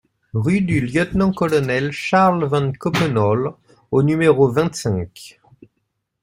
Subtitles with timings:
[0.33, 3.53] Rue du Lieutenant-Colonel Charles Van Coppenolle
[3.91, 5.39] au numéro vingt-cinq